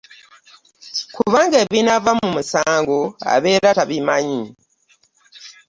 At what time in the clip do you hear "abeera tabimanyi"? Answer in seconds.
3.33-4.43